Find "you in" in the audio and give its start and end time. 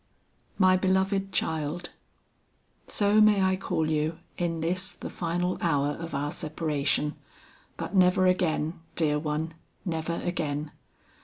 3.87-4.61